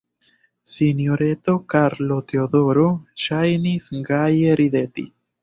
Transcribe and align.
Sinjoreto 0.75 1.53
Karlo-Teodoro 1.73 2.87
ŝajnis 3.27 3.87
gaje 4.11 4.59
rideti. 4.65 5.07